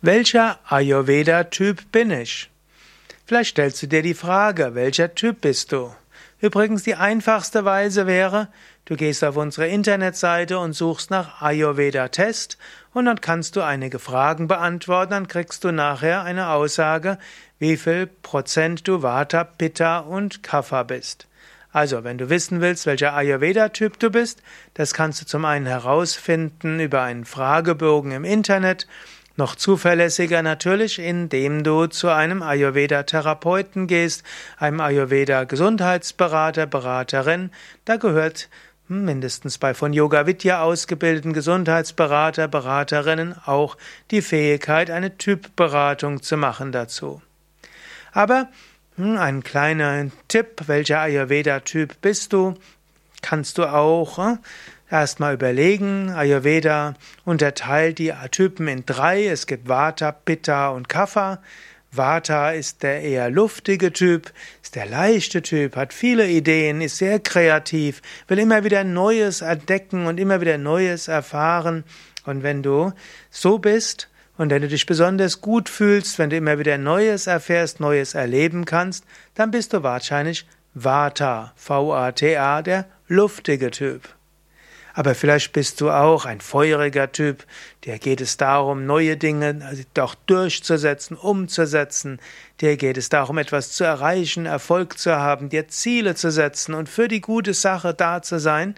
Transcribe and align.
Welcher 0.00 0.60
Ayurveda-Typ 0.68 1.90
bin 1.90 2.12
ich? 2.12 2.48
Vielleicht 3.26 3.50
stellst 3.50 3.82
du 3.82 3.88
dir 3.88 4.00
die 4.00 4.14
Frage, 4.14 4.76
welcher 4.76 5.12
Typ 5.16 5.40
bist 5.40 5.72
du? 5.72 5.92
Übrigens, 6.40 6.84
die 6.84 6.94
einfachste 6.94 7.64
Weise 7.64 8.06
wäre, 8.06 8.46
du 8.84 8.94
gehst 8.94 9.24
auf 9.24 9.36
unsere 9.36 9.66
Internetseite 9.66 10.60
und 10.60 10.74
suchst 10.74 11.10
nach 11.10 11.42
Ayurveda-Test 11.42 12.58
und 12.94 13.06
dann 13.06 13.20
kannst 13.20 13.56
du 13.56 13.62
einige 13.62 13.98
Fragen 13.98 14.46
beantworten, 14.46 15.10
dann 15.10 15.26
kriegst 15.26 15.64
du 15.64 15.72
nachher 15.72 16.22
eine 16.22 16.50
Aussage, 16.50 17.18
wie 17.58 17.76
viel 17.76 18.06
Prozent 18.06 18.86
du 18.86 19.02
Vata, 19.02 19.42
Pitta 19.42 19.98
und 19.98 20.44
Kapha 20.44 20.84
bist. 20.84 21.26
Also, 21.72 22.04
wenn 22.04 22.18
du 22.18 22.30
wissen 22.30 22.60
willst, 22.60 22.86
welcher 22.86 23.14
Ayurveda-Typ 23.14 23.98
du 23.98 24.10
bist, 24.10 24.44
das 24.74 24.94
kannst 24.94 25.20
du 25.22 25.26
zum 25.26 25.44
einen 25.44 25.66
herausfinden 25.66 26.78
über 26.78 27.02
einen 27.02 27.24
Fragebogen 27.24 28.12
im 28.12 28.24
Internet, 28.24 28.86
noch 29.38 29.54
zuverlässiger 29.54 30.42
natürlich, 30.42 30.98
indem 30.98 31.62
du 31.62 31.86
zu 31.86 32.08
einem 32.08 32.42
Ayurveda-Therapeuten 32.42 33.86
gehst, 33.86 34.24
einem 34.58 34.80
Ayurveda-Gesundheitsberater, 34.80 36.66
Beraterin. 36.66 37.50
Da 37.84 37.96
gehört 37.96 38.48
mindestens 38.88 39.58
bei 39.58 39.74
von 39.74 39.92
Yoga 39.92 40.26
Vidya 40.26 40.62
ausgebildeten 40.62 41.32
Gesundheitsberater, 41.32 42.48
Beraterinnen 42.48 43.36
auch 43.46 43.76
die 44.10 44.22
Fähigkeit, 44.22 44.90
eine 44.90 45.16
Typberatung 45.16 46.22
zu 46.22 46.36
machen 46.36 46.72
dazu. 46.72 47.22
Aber 48.12 48.48
hm, 48.96 49.16
ein 49.18 49.44
kleiner 49.44 50.10
Tipp, 50.26 50.62
welcher 50.66 51.00
Ayurveda-Typ 51.00 52.00
bist 52.00 52.32
du? 52.32 52.54
Kannst 53.22 53.58
du 53.58 53.66
auch 53.66 54.18
hm, 54.18 54.38
Erstmal 54.90 55.34
überlegen, 55.34 56.10
Ayurveda 56.10 56.94
unterteilt 57.26 57.98
die 57.98 58.12
Typen 58.30 58.68
in 58.68 58.86
drei. 58.86 59.26
Es 59.26 59.46
gibt 59.46 59.68
Vata, 59.68 60.12
Pitta 60.12 60.70
und 60.70 60.88
Kapha. 60.88 61.42
Vata 61.90 62.52
ist 62.52 62.82
der 62.82 63.02
eher 63.02 63.30
luftige 63.30 63.92
Typ, 63.92 64.32
ist 64.62 64.76
der 64.76 64.86
leichte 64.86 65.42
Typ, 65.42 65.76
hat 65.76 65.92
viele 65.92 66.28
Ideen, 66.28 66.80
ist 66.80 66.98
sehr 66.98 67.18
kreativ, 67.18 68.02
will 68.28 68.38
immer 68.38 68.64
wieder 68.64 68.84
Neues 68.84 69.40
entdecken 69.42 70.06
und 70.06 70.20
immer 70.20 70.40
wieder 70.40 70.58
Neues 70.58 71.08
erfahren. 71.08 71.84
Und 72.24 72.42
wenn 72.42 72.62
du 72.62 72.92
so 73.30 73.58
bist 73.58 74.08
und 74.36 74.50
wenn 74.50 74.62
du 74.62 74.68
dich 74.68 74.86
besonders 74.86 75.40
gut 75.40 75.68
fühlst, 75.68 76.18
wenn 76.18 76.30
du 76.30 76.36
immer 76.36 76.58
wieder 76.58 76.78
Neues 76.78 77.26
erfährst, 77.26 77.80
Neues 77.80 78.14
erleben 78.14 78.64
kannst, 78.64 79.04
dann 79.34 79.50
bist 79.50 79.72
du 79.72 79.82
wahrscheinlich 79.82 80.46
Vata, 80.74 81.52
V-A-T-A, 81.56 82.62
der 82.62 82.86
luftige 83.06 83.70
Typ. 83.70 84.17
Aber 84.94 85.14
vielleicht 85.14 85.52
bist 85.52 85.80
du 85.80 85.90
auch 85.90 86.24
ein 86.24 86.40
feuriger 86.40 87.12
Typ, 87.12 87.44
dir 87.84 87.98
geht 87.98 88.20
es 88.20 88.36
darum, 88.36 88.86
neue 88.86 89.16
Dinge 89.16 89.60
doch 89.94 90.14
durchzusetzen, 90.14 91.16
umzusetzen, 91.16 92.18
dir 92.60 92.76
geht 92.76 92.96
es 92.96 93.08
darum, 93.08 93.38
etwas 93.38 93.72
zu 93.72 93.84
erreichen, 93.84 94.46
Erfolg 94.46 94.98
zu 94.98 95.14
haben, 95.16 95.50
dir 95.50 95.68
Ziele 95.68 96.14
zu 96.14 96.30
setzen 96.30 96.74
und 96.74 96.88
für 96.88 97.08
die 97.08 97.20
gute 97.20 97.54
Sache 97.54 97.94
da 97.94 98.22
zu 98.22 98.40
sein, 98.40 98.74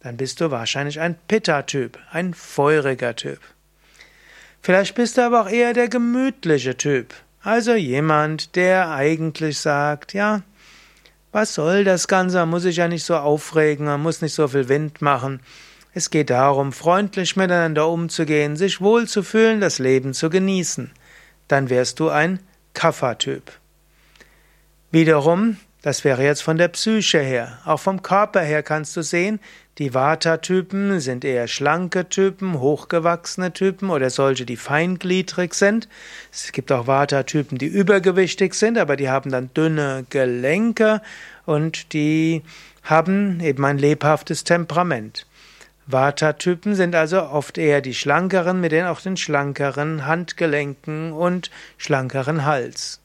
dann 0.00 0.16
bist 0.16 0.40
du 0.40 0.50
wahrscheinlich 0.50 0.98
ein 0.98 1.16
Pitta-Typ, 1.28 1.98
ein 2.10 2.34
feuriger 2.34 3.14
Typ. 3.14 3.38
Vielleicht 4.60 4.94
bist 4.94 5.16
du 5.16 5.22
aber 5.22 5.42
auch 5.42 5.48
eher 5.48 5.72
der 5.74 5.88
gemütliche 5.88 6.76
Typ, 6.76 7.14
also 7.42 7.74
jemand, 7.74 8.54
der 8.56 8.90
eigentlich 8.90 9.58
sagt, 9.58 10.12
ja, 10.12 10.42
was 11.32 11.54
soll 11.54 11.84
das 11.84 12.08
Ganze? 12.08 12.38
Man 12.38 12.50
muss 12.50 12.62
sich 12.62 12.76
ja 12.76 12.88
nicht 12.88 13.04
so 13.04 13.16
aufregen, 13.16 13.86
man 13.86 14.02
muss 14.02 14.22
nicht 14.22 14.34
so 14.34 14.46
viel 14.48 14.68
Wind 14.68 15.02
machen. 15.02 15.40
Es 15.94 16.10
geht 16.10 16.30
darum, 16.30 16.72
freundlich 16.72 17.36
miteinander 17.36 17.88
umzugehen, 17.88 18.56
sich 18.56 18.80
wohlzufühlen, 18.80 19.60
das 19.60 19.78
Leben 19.78 20.14
zu 20.14 20.30
genießen. 20.30 20.90
Dann 21.48 21.68
wärst 21.68 22.00
du 22.00 22.08
ein 22.08 22.40
Kapha-Typ. 22.74 23.52
Wiederum, 24.90 25.56
das 25.82 26.04
wäre 26.04 26.22
jetzt 26.22 26.42
von 26.42 26.58
der 26.58 26.68
Psyche 26.68 27.20
her. 27.20 27.58
Auch 27.64 27.80
vom 27.80 28.02
Körper 28.02 28.40
her 28.40 28.62
kannst 28.62 28.96
du 28.96 29.02
sehen, 29.02 29.40
die 29.78 29.94
Vata-Typen 29.94 31.00
sind 31.00 31.24
eher 31.24 31.48
schlanke 31.48 32.08
Typen, 32.10 32.60
hochgewachsene 32.60 33.54
Typen 33.54 33.88
oder 33.88 34.10
solche, 34.10 34.44
die 34.44 34.56
feingliedrig 34.56 35.54
sind. 35.54 35.88
Es 36.30 36.52
gibt 36.52 36.70
auch 36.70 36.86
Vata-Typen, 36.86 37.56
die 37.56 37.66
übergewichtig 37.66 38.52
sind, 38.52 38.76
aber 38.76 38.96
die 38.96 39.08
haben 39.08 39.30
dann 39.30 39.52
dünne 39.54 40.04
Gelenke 40.10 41.00
und 41.46 41.94
die 41.94 42.42
haben 42.82 43.40
eben 43.40 43.64
ein 43.64 43.78
lebhaftes 43.78 44.44
Temperament. 44.44 45.26
Vata-Typen 45.86 46.74
sind 46.74 46.94
also 46.94 47.22
oft 47.22 47.56
eher 47.56 47.80
die 47.80 47.94
schlankeren 47.94 48.60
mit 48.60 48.72
den 48.72 48.84
auch 48.84 49.00
den 49.00 49.16
schlankeren 49.16 50.06
Handgelenken 50.06 51.12
und 51.12 51.50
schlankeren 51.78 52.44
Hals. 52.44 53.01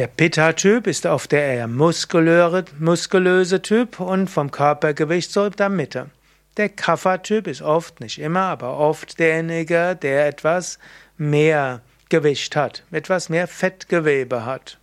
Der 0.00 0.06
Pitta-Typ 0.06 0.86
ist 0.86 1.04
oft 1.04 1.30
der 1.30 1.44
eher 1.44 1.68
muskulöse 1.68 3.60
Typ 3.60 4.00
und 4.00 4.30
vom 4.30 4.50
Körpergewicht 4.50 5.30
so 5.30 5.44
in 5.44 5.52
der 5.52 5.68
Mitte. 5.68 6.08
Der 6.56 6.70
Kapha-Typ 6.70 7.46
ist 7.46 7.60
oft, 7.60 8.00
nicht 8.00 8.18
immer, 8.18 8.44
aber 8.44 8.78
oft 8.78 9.18
derjenige, 9.18 9.98
der 10.00 10.26
etwas 10.26 10.78
mehr 11.18 11.82
Gewicht 12.08 12.56
hat, 12.56 12.82
etwas 12.90 13.28
mehr 13.28 13.46
Fettgewebe 13.46 14.46
hat. 14.46 14.78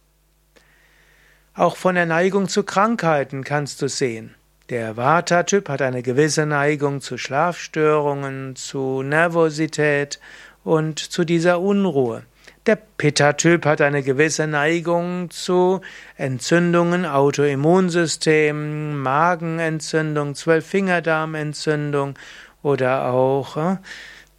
Auch 1.55 1.77
von 1.77 1.95
der 1.95 2.05
Neigung 2.05 2.47
zu 2.47 2.61
Krankheiten 2.61 3.43
kannst 3.43 3.81
du 3.81 3.89
sehen. 3.89 4.35
Der 4.69 4.97
Vata-Typ 4.97 5.67
hat 5.67 5.81
eine 5.81 6.03
gewisse 6.03 6.45
Neigung 6.45 7.01
zu 7.01 7.17
Schlafstörungen, 7.17 8.55
zu 8.55 9.01
Nervosität 9.01 10.19
und 10.63 10.99
zu 10.99 11.23
dieser 11.23 11.59
Unruhe. 11.59 12.21
Der 12.67 12.75
Pitta-Typ 12.75 13.65
hat 13.65 13.79
eine 13.79 14.03
gewisse 14.03 14.45
Neigung 14.45 15.29
zu 15.29 15.79
Entzündungen, 16.17 17.05
Autoimmunsystem, 17.05 19.01
Magenentzündung, 19.01 20.35
Zwölffingerdarmentzündung 20.35 22.19
oder 22.61 23.05
auch 23.05 23.55
äh, 23.55 23.77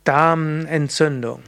Darmentzündung. 0.05 1.43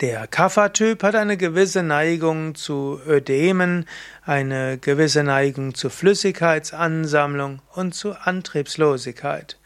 Der 0.00 0.28
Kapha-Typ 0.28 1.02
hat 1.02 1.16
eine 1.16 1.36
gewisse 1.36 1.82
Neigung 1.82 2.54
zu 2.54 3.00
Ödemen, 3.04 3.86
eine 4.24 4.78
gewisse 4.78 5.24
Neigung 5.24 5.74
zu 5.74 5.90
Flüssigkeitsansammlung 5.90 7.60
und 7.74 7.92
zu 7.96 8.12
Antriebslosigkeit. 8.12 9.58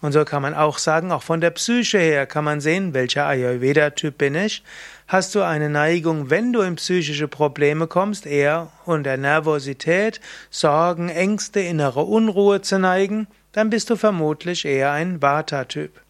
Und 0.00 0.12
so 0.12 0.24
kann 0.24 0.42
man 0.42 0.54
auch 0.54 0.78
sagen, 0.78 1.10
auch 1.10 1.24
von 1.24 1.40
der 1.40 1.50
Psyche 1.50 1.98
her 1.98 2.26
kann 2.26 2.44
man 2.44 2.60
sehen, 2.60 2.94
welcher 2.94 3.26
Ayurveda-Typ 3.26 4.16
bin 4.16 4.34
ich. 4.34 4.62
Hast 5.08 5.34
du 5.34 5.40
eine 5.40 5.70
Neigung, 5.70 6.28
wenn 6.28 6.52
du 6.52 6.60
in 6.60 6.76
psychische 6.76 7.28
Probleme 7.28 7.86
kommst, 7.86 8.26
eher 8.26 8.70
unter 8.84 9.16
Nervosität, 9.16 10.20
Sorgen, 10.50 11.08
Ängste, 11.08 11.60
innere 11.60 12.02
Unruhe 12.02 12.60
zu 12.60 12.78
neigen, 12.78 13.26
dann 13.52 13.70
bist 13.70 13.88
du 13.88 13.96
vermutlich 13.96 14.66
eher 14.66 14.92
ein 14.92 15.22
Vata-Typ. 15.22 16.02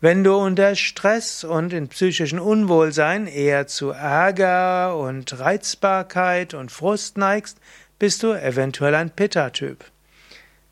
Wenn 0.00 0.24
du 0.24 0.34
unter 0.34 0.74
Stress 0.74 1.44
und 1.44 1.72
in 1.72 1.86
psychischen 1.86 2.40
Unwohlsein 2.40 3.28
eher 3.28 3.68
zu 3.68 3.90
Ärger 3.90 4.98
und 4.98 5.38
Reizbarkeit 5.38 6.52
und 6.52 6.72
Frust 6.72 7.16
neigst, 7.16 7.58
bist 8.00 8.24
du 8.24 8.32
eventuell 8.32 8.96
ein 8.96 9.10
Pitta-Typ. 9.10 9.84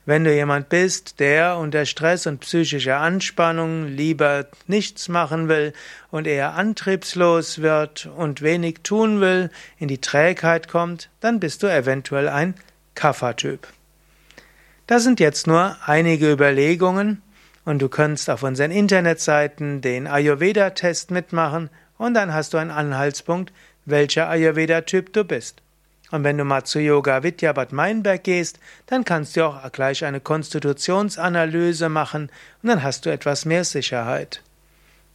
Wenn 0.04 0.24
du 0.24 0.34
jemand 0.34 0.68
bist, 0.68 1.20
der 1.20 1.58
unter 1.58 1.86
Stress 1.86 2.26
und 2.26 2.40
psychischer 2.40 2.98
Anspannung 2.98 3.86
lieber 3.86 4.46
nichts 4.66 5.08
machen 5.08 5.48
will 5.48 5.72
und 6.10 6.26
eher 6.26 6.54
antriebslos 6.54 7.62
wird 7.62 8.06
und 8.16 8.42
wenig 8.42 8.80
tun 8.82 9.20
will, 9.20 9.48
in 9.78 9.86
die 9.86 10.00
Trägheit 10.00 10.66
kommt, 10.66 11.08
dann 11.20 11.38
bist 11.38 11.62
du 11.62 11.68
eventuell 11.68 12.28
ein 12.28 12.54
Kapha-Typ. 12.96 13.68
Das 14.88 15.04
sind 15.04 15.20
jetzt 15.20 15.46
nur 15.46 15.76
einige 15.86 16.32
Überlegungen 16.32 17.22
und 17.64 17.80
du 17.80 17.88
kannst 17.88 18.28
auf 18.28 18.42
unseren 18.42 18.72
Internetseiten 18.72 19.82
den 19.82 20.08
Ayurveda-Test 20.08 21.12
mitmachen 21.12 21.70
und 21.96 22.14
dann 22.14 22.34
hast 22.34 22.54
du 22.54 22.58
einen 22.58 22.72
Anhaltspunkt, 22.72 23.52
welcher 23.84 24.28
Ayurveda-Typ 24.28 25.12
du 25.12 25.22
bist. 25.22 25.62
Und 26.12 26.22
wenn 26.24 26.38
du 26.38 26.44
mal 26.44 26.62
zu 26.62 26.78
Yoga 26.78 27.22
Vidya 27.22 27.54
Bad 27.54 27.72
Meinberg 27.72 28.22
gehst, 28.22 28.58
dann 28.86 29.04
kannst 29.04 29.34
du 29.34 29.46
auch 29.46 29.72
gleich 29.72 30.04
eine 30.04 30.20
Konstitutionsanalyse 30.20 31.88
machen 31.88 32.30
und 32.62 32.68
dann 32.68 32.82
hast 32.82 33.06
du 33.06 33.10
etwas 33.10 33.46
mehr 33.46 33.64
Sicherheit. 33.64 34.42